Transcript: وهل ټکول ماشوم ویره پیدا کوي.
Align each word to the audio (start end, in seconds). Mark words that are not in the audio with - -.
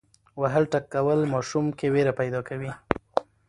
وهل 0.41 0.63
ټکول 0.73 1.19
ماشوم 1.33 1.65
ویره 1.93 2.13
پیدا 2.19 2.39
کوي. 2.47 2.71